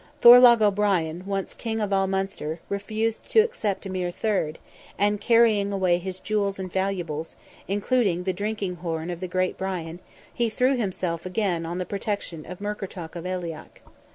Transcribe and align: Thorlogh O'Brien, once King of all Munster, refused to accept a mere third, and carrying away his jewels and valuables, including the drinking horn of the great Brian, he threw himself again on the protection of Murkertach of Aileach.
Thorlogh 0.19 0.63
O'Brien, 0.63 1.21
once 1.27 1.53
King 1.53 1.79
of 1.79 1.93
all 1.93 2.07
Munster, 2.07 2.59
refused 2.69 3.29
to 3.29 3.41
accept 3.41 3.85
a 3.85 3.89
mere 3.91 4.09
third, 4.09 4.57
and 4.97 5.21
carrying 5.21 5.71
away 5.71 5.99
his 5.99 6.19
jewels 6.19 6.57
and 6.57 6.73
valuables, 6.73 7.35
including 7.67 8.23
the 8.23 8.33
drinking 8.33 8.77
horn 8.77 9.11
of 9.11 9.19
the 9.19 9.27
great 9.27 9.59
Brian, 9.59 9.99
he 10.33 10.49
threw 10.49 10.75
himself 10.75 11.23
again 11.23 11.67
on 11.67 11.77
the 11.77 11.85
protection 11.85 12.47
of 12.47 12.59
Murkertach 12.59 13.15
of 13.15 13.25
Aileach. 13.27 13.79